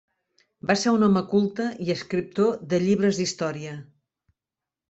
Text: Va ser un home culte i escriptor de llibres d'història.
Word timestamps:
Va 0.69 0.75
ser 0.83 0.93
un 0.99 1.07
home 1.07 1.21
culte 1.33 1.67
i 1.87 1.93
escriptor 1.97 2.57
de 2.73 2.83
llibres 2.87 3.21
d'història. 3.23 3.77